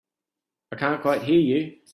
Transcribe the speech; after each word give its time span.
I 0.71 0.77
can't 0.77 0.99
quite 1.01 1.21
hear 1.21 1.39
you. 1.39 1.81